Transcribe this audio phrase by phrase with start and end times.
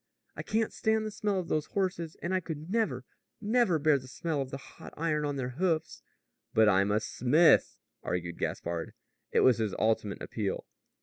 [0.35, 3.05] "I can't stand the smell of those horses, and I could never,
[3.39, 6.01] never bear the smell of the hot iron on their hoofs."
[6.55, 8.95] "But I'm a smith," argued Gaspard.
[9.31, 10.65] It was his ultimate appeal.